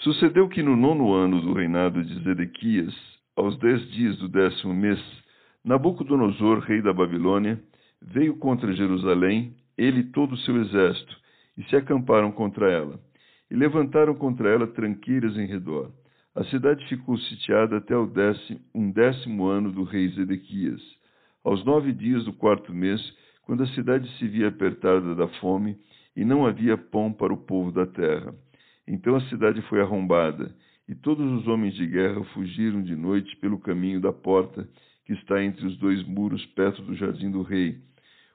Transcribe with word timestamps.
Sucedeu 0.00 0.48
que 0.48 0.62
no 0.62 0.76
nono 0.76 1.12
ano 1.12 1.42
do 1.42 1.52
reinado 1.52 2.02
de 2.02 2.24
Zedequias, 2.24 2.94
aos 3.36 3.58
dez 3.58 3.86
dias 3.90 4.16
do 4.16 4.28
décimo 4.28 4.72
mês, 4.72 4.98
Nabucodonosor, 5.62 6.60
rei 6.60 6.80
da 6.80 6.90
Babilônia, 6.90 7.62
veio 8.00 8.34
contra 8.38 8.72
Jerusalém, 8.72 9.54
ele 9.76 10.00
e 10.00 10.04
todo 10.04 10.32
o 10.32 10.38
seu 10.38 10.56
exército, 10.62 11.14
e 11.58 11.64
se 11.64 11.76
acamparam 11.76 12.32
contra 12.32 12.72
ela. 12.72 12.98
E 13.50 13.54
levantaram 13.54 14.14
contra 14.14 14.48
ela 14.48 14.66
tranqueiras 14.66 15.36
em 15.36 15.44
redor. 15.44 15.92
A 16.34 16.44
cidade 16.44 16.82
ficou 16.88 17.18
sitiada 17.18 17.76
até 17.76 17.94
o 17.94 18.06
décimo, 18.06 18.58
um 18.74 18.90
décimo 18.90 19.48
ano 19.48 19.70
do 19.70 19.84
rei 19.84 20.08
Zedequias. 20.08 20.80
Aos 21.44 21.62
nove 21.66 21.92
dias 21.92 22.24
do 22.24 22.32
quarto 22.32 22.72
mês, 22.72 23.02
quando 23.42 23.64
a 23.64 23.74
cidade 23.74 24.10
se 24.16 24.26
via 24.26 24.48
apertada 24.48 25.14
da 25.14 25.28
fome, 25.40 25.76
e 26.16 26.24
não 26.24 26.46
havia 26.46 26.78
pão 26.78 27.12
para 27.12 27.34
o 27.34 27.36
povo 27.36 27.70
da 27.70 27.86
terra. 27.86 28.34
Então 28.86 29.14
a 29.16 29.20
cidade 29.28 29.62
foi 29.62 29.80
arrombada, 29.80 30.54
e 30.88 30.94
todos 30.94 31.30
os 31.32 31.46
homens 31.46 31.74
de 31.74 31.86
guerra 31.86 32.24
fugiram 32.34 32.82
de 32.82 32.96
noite 32.96 33.36
pelo 33.36 33.58
caminho 33.58 34.00
da 34.00 34.12
porta 34.12 34.68
que 35.04 35.12
está 35.12 35.42
entre 35.42 35.66
os 35.66 35.76
dois 35.78 36.04
muros 36.06 36.44
perto 36.46 36.82
do 36.82 36.94
jardim 36.94 37.30
do 37.30 37.42
rei. 37.42 37.78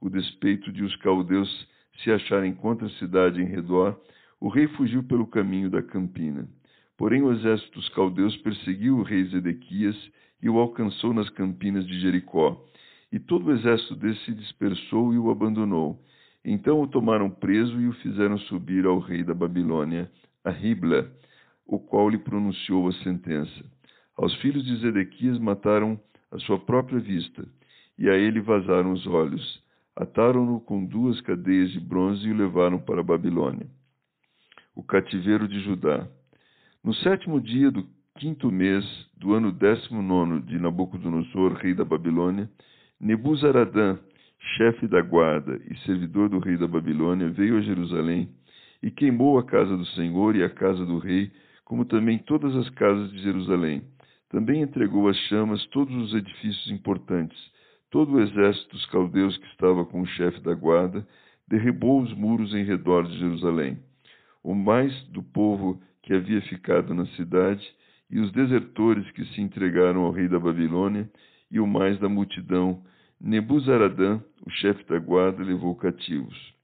O 0.00 0.08
despeito 0.08 0.72
de 0.72 0.82
os 0.84 0.94
caldeus 0.96 1.68
se 2.02 2.10
acharem 2.10 2.54
contra 2.54 2.86
a 2.86 2.90
cidade 2.90 3.42
em 3.42 3.46
redor, 3.46 4.00
o 4.40 4.48
rei 4.48 4.68
fugiu 4.68 5.02
pelo 5.02 5.26
caminho 5.26 5.68
da 5.68 5.82
campina. 5.82 6.48
Porém 6.96 7.22
o 7.22 7.32
exército 7.32 7.78
dos 7.78 7.88
caldeus 7.90 8.36
perseguiu 8.38 8.98
o 8.98 9.02
rei 9.02 9.24
Zedequias 9.24 9.96
e 10.42 10.48
o 10.48 10.58
alcançou 10.58 11.12
nas 11.12 11.28
campinas 11.30 11.86
de 11.86 12.00
Jericó. 12.00 12.64
E 13.12 13.18
todo 13.18 13.46
o 13.46 13.52
exército 13.52 13.94
desse 13.96 14.24
se 14.24 14.34
dispersou 14.34 15.12
e 15.12 15.18
o 15.18 15.30
abandonou. 15.30 16.02
Então 16.44 16.80
o 16.80 16.86
tomaram 16.86 17.30
preso 17.30 17.80
e 17.80 17.88
o 17.88 17.92
fizeram 17.94 18.38
subir 18.38 18.86
ao 18.86 18.98
rei 18.98 19.22
da 19.22 19.34
Babilônia, 19.34 20.10
a 20.48 20.50
Ribla, 20.50 21.10
o 21.66 21.78
qual 21.78 22.08
lhe 22.08 22.18
pronunciou 22.18 22.88
a 22.88 22.92
sentença. 23.04 23.64
Aos 24.16 24.34
filhos 24.36 24.64
de 24.64 24.76
Zedequias 24.76 25.38
mataram 25.38 26.00
a 26.32 26.38
sua 26.40 26.58
própria 26.58 26.98
vista, 26.98 27.46
e 27.98 28.08
a 28.08 28.14
ele 28.14 28.40
vazaram 28.40 28.92
os 28.92 29.06
olhos. 29.06 29.62
Ataram-no 29.94 30.60
com 30.60 30.84
duas 30.84 31.20
cadeias 31.20 31.70
de 31.72 31.80
bronze 31.80 32.26
e 32.26 32.32
o 32.32 32.36
levaram 32.36 32.78
para 32.78 33.00
a 33.00 33.04
Babilônia. 33.04 33.66
O 34.74 34.82
cativeiro 34.82 35.48
de 35.48 35.60
Judá. 35.60 36.06
No 36.82 36.94
sétimo 36.94 37.40
dia 37.40 37.70
do 37.70 37.86
quinto 38.16 38.50
mês 38.50 38.84
do 39.16 39.34
ano 39.34 39.52
décimo 39.52 40.00
nono 40.00 40.40
de 40.40 40.58
Nabucodonosor, 40.58 41.54
rei 41.54 41.74
da 41.74 41.84
Babilônia, 41.84 42.48
Nebuzaradã, 43.00 43.98
chefe 44.56 44.86
da 44.86 45.02
guarda 45.02 45.60
e 45.68 45.76
servidor 45.78 46.28
do 46.28 46.38
rei 46.38 46.56
da 46.56 46.66
Babilônia, 46.66 47.28
veio 47.28 47.58
a 47.58 47.60
Jerusalém 47.60 48.28
e 48.82 48.90
queimou 48.90 49.38
a 49.38 49.44
casa 49.44 49.76
do 49.76 49.86
Senhor 49.86 50.36
e 50.36 50.42
a 50.42 50.50
casa 50.50 50.84
do 50.84 50.98
rei, 50.98 51.30
como 51.64 51.84
também 51.84 52.18
todas 52.18 52.54
as 52.56 52.68
casas 52.70 53.10
de 53.10 53.18
Jerusalém. 53.22 53.82
Também 54.30 54.62
entregou 54.62 55.08
às 55.08 55.16
chamas 55.28 55.64
todos 55.66 55.94
os 55.94 56.14
edifícios 56.14 56.70
importantes. 56.70 57.38
Todo 57.90 58.14
o 58.14 58.20
exército 58.20 58.76
dos 58.76 58.86
caldeus 58.86 59.36
que 59.36 59.46
estava 59.46 59.84
com 59.84 60.02
o 60.02 60.06
chefe 60.06 60.40
da 60.40 60.54
guarda 60.54 61.06
derribou 61.46 62.02
os 62.02 62.12
muros 62.14 62.54
em 62.54 62.62
redor 62.62 63.08
de 63.08 63.18
Jerusalém. 63.18 63.78
O 64.42 64.54
mais 64.54 64.92
do 65.08 65.22
povo 65.22 65.80
que 66.02 66.12
havia 66.12 66.40
ficado 66.42 66.94
na 66.94 67.06
cidade 67.08 67.66
e 68.10 68.20
os 68.20 68.30
desertores 68.32 69.10
que 69.12 69.24
se 69.26 69.40
entregaram 69.40 70.02
ao 70.02 70.12
rei 70.12 70.28
da 70.28 70.38
Babilônia 70.38 71.10
e 71.50 71.58
o 71.58 71.66
mais 71.66 71.98
da 71.98 72.08
multidão, 72.08 72.82
Nebuzaradã, 73.20 74.20
o 74.46 74.50
chefe 74.50 74.84
da 74.84 74.98
guarda, 74.98 75.42
levou 75.42 75.74
cativos. 75.74 76.57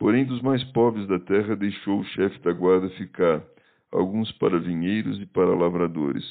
Porém, 0.00 0.24
dos 0.24 0.40
mais 0.40 0.64
pobres 0.72 1.06
da 1.06 1.18
terra 1.18 1.54
deixou 1.54 2.00
o 2.00 2.04
chefe 2.04 2.38
da 2.38 2.54
guarda 2.54 2.88
ficar, 2.88 3.44
alguns 3.92 4.32
para 4.32 4.58
vinheiros 4.58 5.20
e 5.20 5.26
para 5.26 5.54
lavradores. 5.54 6.24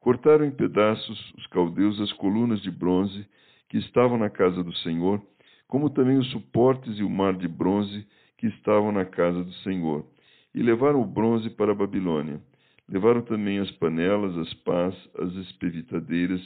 Cortaram 0.00 0.46
em 0.46 0.50
pedaços 0.50 1.34
os 1.36 1.46
caldeus 1.48 2.00
as 2.00 2.10
colunas 2.14 2.62
de 2.62 2.70
bronze 2.70 3.26
que 3.68 3.76
estavam 3.76 4.16
na 4.16 4.30
casa 4.30 4.64
do 4.64 4.74
Senhor, 4.76 5.20
como 5.68 5.90
também 5.90 6.16
os 6.16 6.30
suportes 6.30 6.98
e 6.98 7.02
o 7.02 7.10
mar 7.10 7.34
de 7.34 7.46
bronze 7.46 8.06
que 8.38 8.46
estavam 8.46 8.90
na 8.90 9.04
casa 9.04 9.44
do 9.44 9.52
Senhor, 9.56 10.06
e 10.54 10.62
levaram 10.62 11.02
o 11.02 11.06
bronze 11.06 11.50
para 11.50 11.72
a 11.72 11.74
Babilônia. 11.74 12.40
Levaram 12.88 13.20
também 13.20 13.58
as 13.58 13.70
panelas, 13.72 14.34
as 14.38 14.54
pás, 14.54 14.94
as 15.18 15.34
espevitadeiras, 15.34 16.40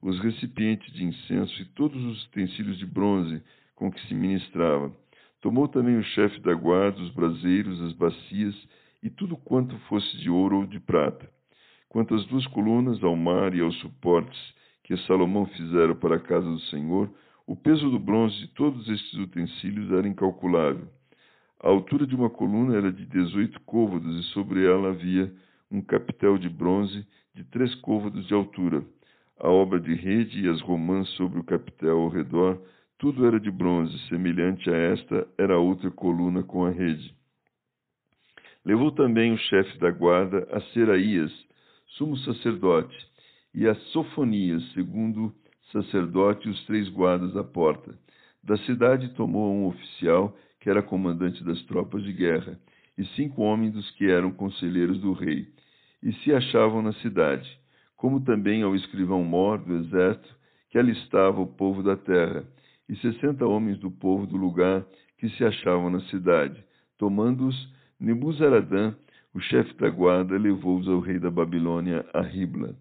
os 0.00 0.20
recipientes 0.20 0.92
de 0.92 1.02
incenso 1.02 1.60
e 1.60 1.64
todos 1.64 2.00
os 2.00 2.26
utensílios 2.26 2.78
de 2.78 2.86
bronze 2.86 3.42
com 3.74 3.90
que 3.90 4.00
se 4.06 4.14
ministrava 4.14 4.92
Tomou 5.40 5.68
também 5.68 5.96
o 5.98 6.02
chefe 6.02 6.40
da 6.40 6.54
guarda, 6.54 7.00
os 7.00 7.10
braseiros, 7.10 7.80
as 7.82 7.92
bacias 7.92 8.54
e 9.02 9.10
tudo 9.10 9.36
quanto 9.36 9.76
fosse 9.88 10.16
de 10.18 10.30
ouro 10.30 10.58
ou 10.58 10.66
de 10.66 10.80
prata. 10.80 11.28
Quanto 11.88 12.14
às 12.14 12.24
duas 12.26 12.46
colunas, 12.48 13.02
ao 13.02 13.14
mar 13.14 13.54
e 13.54 13.60
aos 13.60 13.78
suportes 13.80 14.54
que 14.82 14.96
Salomão 14.98 15.46
fizera 15.46 15.94
para 15.94 16.16
a 16.16 16.20
casa 16.20 16.46
do 16.46 16.60
Senhor, 16.60 17.10
o 17.46 17.54
peso 17.54 17.90
do 17.90 17.98
bronze 17.98 18.36
de 18.38 18.48
todos 18.48 18.88
estes 18.88 19.14
utensílios 19.14 19.92
era 19.92 20.08
incalculável. 20.08 20.88
A 21.62 21.68
altura 21.68 22.06
de 22.06 22.14
uma 22.14 22.28
coluna 22.28 22.76
era 22.76 22.92
de 22.92 23.06
dezoito 23.06 23.60
côvados 23.60 24.18
e 24.18 24.22
sobre 24.30 24.64
ela 24.64 24.90
havia 24.90 25.32
um 25.70 25.80
capitel 25.80 26.38
de 26.38 26.48
bronze 26.48 27.06
de 27.34 27.44
três 27.44 27.74
côvados 27.76 28.26
de 28.26 28.34
altura. 28.34 28.84
A 29.38 29.48
obra 29.48 29.78
de 29.78 29.94
rede 29.94 30.44
e 30.44 30.48
as 30.48 30.60
romãs 30.60 31.08
sobre 31.10 31.38
o 31.38 31.44
capitel 31.44 31.98
ao 31.98 32.08
redor 32.08 32.60
tudo 32.98 33.26
era 33.26 33.38
de 33.38 33.50
bronze, 33.50 33.98
semelhante 34.08 34.70
a 34.70 34.74
esta 34.74 35.26
era 35.36 35.58
outra 35.58 35.90
coluna 35.90 36.42
com 36.42 36.64
a 36.64 36.70
rede. 36.70 37.14
Levou 38.64 38.90
também 38.90 39.32
o 39.32 39.38
chefe 39.38 39.78
da 39.78 39.90
guarda 39.90 40.46
a 40.50 40.60
Seraías, 40.72 41.32
sumo 41.96 42.16
sacerdote, 42.18 42.96
e 43.54 43.66
a 43.66 43.74
Sofonias, 43.74 44.62
segundo 44.72 45.34
sacerdote, 45.72 46.48
e 46.48 46.50
os 46.50 46.64
três 46.66 46.88
guardas 46.88 47.32
da 47.32 47.44
porta. 47.44 47.94
Da 48.42 48.56
cidade 48.58 49.08
tomou 49.14 49.54
um 49.54 49.66
oficial, 49.66 50.36
que 50.60 50.70
era 50.70 50.82
comandante 50.82 51.44
das 51.44 51.62
tropas 51.64 52.02
de 52.02 52.12
guerra, 52.12 52.58
e 52.98 53.04
cinco 53.14 53.42
homens 53.42 53.72
dos 53.72 53.90
que 53.92 54.10
eram 54.10 54.30
conselheiros 54.30 54.98
do 55.00 55.12
rei, 55.12 55.46
e 56.02 56.12
se 56.14 56.32
achavam 56.32 56.82
na 56.82 56.92
cidade, 56.94 57.48
como 57.96 58.20
também 58.24 58.62
ao 58.62 58.74
escrivão 58.74 59.22
mor 59.22 59.58
do 59.58 59.76
exército, 59.76 60.34
que 60.70 60.78
alistava 60.78 61.40
o 61.40 61.46
povo 61.46 61.82
da 61.82 61.96
terra, 61.96 62.44
e 62.88 62.96
sessenta 62.96 63.46
homens 63.46 63.78
do 63.78 63.90
povo 63.90 64.26
do 64.26 64.36
lugar 64.36 64.84
que 65.18 65.28
se 65.30 65.44
achavam 65.44 65.90
na 65.90 66.00
cidade. 66.02 66.62
Tomando-os, 66.98 67.74
Nebuzaradã, 67.98 68.94
o 69.34 69.40
chefe 69.40 69.74
da 69.74 69.88
guarda, 69.88 70.38
levou-os 70.38 70.88
ao 70.88 71.00
rei 71.00 71.18
da 71.18 71.30
Babilônia, 71.30 72.04
a 72.12 72.22
Ribla. 72.22 72.74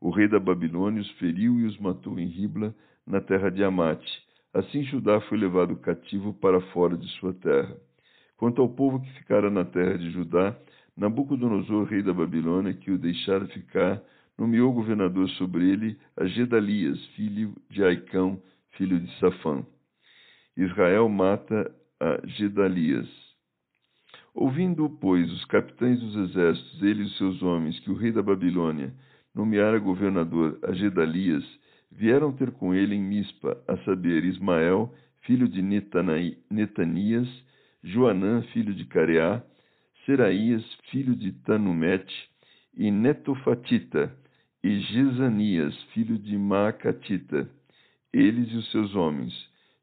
O 0.00 0.10
rei 0.10 0.26
da 0.26 0.40
Babilônia 0.40 1.00
os 1.00 1.10
feriu 1.12 1.60
e 1.60 1.64
os 1.64 1.78
matou 1.78 2.18
em 2.18 2.26
Ribla, 2.26 2.74
na 3.06 3.20
terra 3.20 3.50
de 3.50 3.62
Amate. 3.62 4.10
Assim 4.54 4.82
Judá 4.84 5.20
foi 5.22 5.38
levado 5.38 5.76
cativo 5.76 6.34
para 6.34 6.60
fora 6.72 6.96
de 6.96 7.08
sua 7.18 7.32
terra. 7.34 7.76
Quanto 8.36 8.60
ao 8.60 8.68
povo 8.68 9.00
que 9.00 9.10
ficara 9.12 9.48
na 9.50 9.64
terra 9.64 9.96
de 9.96 10.10
Judá, 10.10 10.56
Nabucodonosor, 10.96 11.84
rei 11.84 12.02
da 12.02 12.12
Babilônia, 12.12 12.74
que 12.74 12.90
o 12.90 12.98
deixara 12.98 13.46
ficar, 13.46 14.02
nomeou 14.36 14.72
governador 14.72 15.28
sobre 15.30 15.70
ele 15.70 15.96
a 16.16 16.26
Gedalias, 16.26 17.02
filho 17.14 17.54
de 17.70 17.82
Aicão, 17.82 18.42
filho 18.72 18.98
de 19.00 19.10
Safã. 19.18 19.64
Israel 20.56 21.08
mata 21.08 21.70
a 22.00 22.26
Gedalias. 22.26 23.08
Ouvindo, 24.34 24.88
pois, 24.88 25.30
os 25.30 25.44
capitães 25.44 26.00
dos 26.00 26.30
exércitos, 26.30 26.82
ele 26.82 27.02
e 27.02 27.06
os 27.06 27.16
seus 27.18 27.42
homens, 27.42 27.78
que 27.80 27.90
o 27.90 27.94
rei 27.94 28.12
da 28.12 28.22
Babilônia 28.22 28.92
nomeara 29.34 29.78
governador 29.78 30.58
a 30.62 30.72
Gedalias, 30.72 31.44
vieram 31.90 32.32
ter 32.32 32.50
com 32.52 32.74
ele 32.74 32.94
em 32.94 33.02
Mispa, 33.02 33.62
a 33.68 33.76
saber, 33.78 34.24
Ismael, 34.24 34.92
filho 35.22 35.46
de 35.46 35.62
Netanias, 35.62 37.28
Joanã, 37.84 38.42
filho 38.52 38.74
de 38.74 38.84
Careá, 38.86 39.42
Seraías, 40.06 40.64
filho 40.90 41.14
de 41.14 41.32
Tanumete, 41.32 42.30
e 42.74 42.90
Netofatita, 42.90 44.14
e 44.64 44.80
Gisanias, 44.80 45.74
filho 45.92 46.18
de 46.18 46.38
Maacatita, 46.38 47.48
eles 48.12 48.50
e 48.52 48.56
os 48.56 48.70
seus 48.70 48.94
homens. 48.94 49.32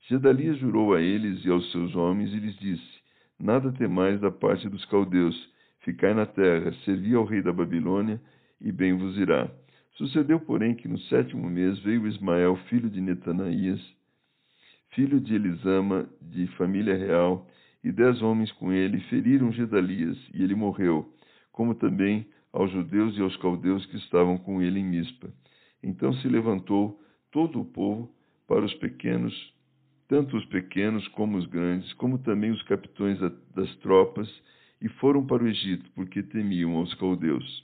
Gedalias 0.08 0.58
jurou 0.58 0.94
a 0.94 1.02
eles 1.02 1.44
e 1.44 1.50
aos 1.50 1.72
seus 1.72 1.96
homens 1.96 2.32
e 2.34 2.38
lhes 2.38 2.58
disse: 2.58 3.00
Nada 3.40 3.72
temais 3.72 4.20
da 4.20 4.32
parte 4.32 4.68
dos 4.70 4.84
caldeus, 4.86 5.36
ficai 5.80 6.14
na 6.14 6.26
terra, 6.26 6.72
servi 6.86 7.16
ao 7.16 7.26
rei 7.26 7.42
da 7.42 7.52
Babilônia 7.52 8.22
e 8.62 8.72
bem 8.72 8.98
vos 8.98 9.18
irá. 9.18 9.50
Sucedeu, 9.94 10.40
porém, 10.40 10.76
que 10.76 10.88
no 10.88 10.98
sétimo 10.98 11.50
mês 11.50 11.80
veio 11.80 12.08
Ismael, 12.08 12.56
filho 12.70 12.90
de 12.90 13.02
Netanaías, 13.02 13.82
filho 14.92 15.20
de 15.20 15.36
Elisama, 15.36 16.08
de 16.22 16.48
família 16.58 16.96
real, 16.96 17.48
e 17.84 17.92
dez 17.92 18.22
homens 18.22 18.52
com 18.54 18.72
ele 18.72 19.00
feriram 19.02 19.52
Gedalias, 19.52 20.18
e 20.34 20.44
ele 20.44 20.56
morreu, 20.56 21.14
como 21.52 21.76
também 21.76 22.28
aos 22.52 22.72
judeus 22.72 23.18
e 23.18 23.22
aos 23.22 23.36
caldeus 23.38 23.86
que 23.88 23.98
estavam 23.98 24.38
com 24.38 24.62
ele 24.62 24.80
em 24.80 24.86
Mispa. 24.86 25.30
Então 25.84 26.14
se 26.14 26.28
levantou 26.28 27.00
todo 27.32 27.62
o 27.62 27.66
povo 27.66 28.10
para 28.50 28.66
os 28.66 28.74
pequenos, 28.74 29.34
tanto 30.08 30.36
os 30.36 30.44
pequenos 30.46 31.08
como 31.10 31.38
os 31.38 31.46
grandes, 31.46 31.94
como 31.94 32.18
também 32.18 32.50
os 32.50 32.64
capitões 32.64 33.20
das 33.56 33.76
tropas, 33.76 34.28
e 34.82 34.90
foram 34.90 35.24
para 35.24 35.44
o 35.44 35.48
Egito, 35.48 35.88
porque 35.94 36.24
temiam 36.24 36.76
aos 36.76 36.92
caldeus. 36.96 37.64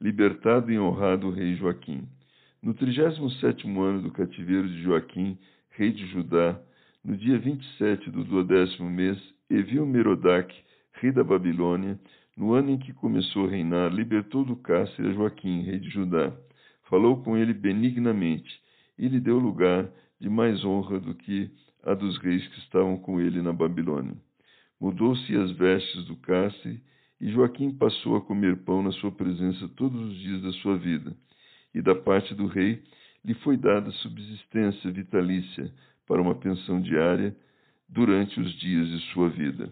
Libertado 0.00 0.72
e 0.72 0.78
honrado 0.78 1.26
o 1.28 1.30
rei 1.30 1.54
Joaquim. 1.56 2.08
No 2.62 2.72
trigésimo 2.72 3.30
sétimo 3.32 3.82
ano 3.82 4.00
do 4.00 4.10
cativeiro 4.10 4.66
de 4.66 4.82
Joaquim, 4.82 5.36
rei 5.72 5.92
de 5.92 6.06
Judá, 6.06 6.58
no 7.04 7.14
dia 7.14 7.38
vinte 7.38 7.62
e 7.62 7.76
sete 7.76 8.10
do 8.10 8.24
duodécimo 8.24 8.88
mês, 8.88 9.18
Evil 9.50 9.84
Merodach, 9.84 10.54
rei 10.94 11.12
da 11.12 11.22
Babilônia, 11.22 12.00
no 12.34 12.54
ano 12.54 12.70
em 12.70 12.78
que 12.78 12.94
começou 12.94 13.46
a 13.46 13.50
reinar, 13.50 13.92
libertou 13.92 14.46
do 14.46 14.56
cárcere 14.56 15.08
a 15.08 15.12
Joaquim, 15.12 15.60
rei 15.60 15.78
de 15.78 15.90
Judá. 15.90 16.34
Falou 16.88 17.22
com 17.22 17.36
ele 17.36 17.52
benignamente 17.52 18.50
e 19.00 19.08
lhe 19.08 19.18
deu 19.18 19.38
lugar 19.38 19.90
de 20.20 20.28
mais 20.28 20.62
honra 20.62 21.00
do 21.00 21.14
que 21.14 21.50
a 21.82 21.94
dos 21.94 22.18
reis 22.18 22.46
que 22.48 22.58
estavam 22.58 22.98
com 22.98 23.18
ele 23.18 23.40
na 23.40 23.50
Babilônia. 23.50 24.14
Mudou-se 24.78 25.34
as 25.34 25.50
vestes 25.52 26.04
do 26.04 26.16
cárcere 26.16 26.82
e 27.18 27.30
Joaquim 27.30 27.72
passou 27.72 28.16
a 28.16 28.20
comer 28.20 28.58
pão 28.58 28.82
na 28.82 28.92
sua 28.92 29.10
presença 29.10 29.66
todos 29.70 29.98
os 29.98 30.18
dias 30.18 30.42
da 30.42 30.52
sua 30.52 30.76
vida. 30.76 31.16
E 31.74 31.80
da 31.80 31.94
parte 31.94 32.34
do 32.34 32.46
rei 32.46 32.82
lhe 33.24 33.32
foi 33.34 33.56
dada 33.56 33.90
subsistência 33.90 34.90
vitalícia 34.90 35.72
para 36.06 36.20
uma 36.20 36.34
pensão 36.34 36.78
diária 36.78 37.34
durante 37.88 38.38
os 38.38 38.52
dias 38.58 38.86
de 38.86 39.00
sua 39.12 39.30
vida. 39.30 39.70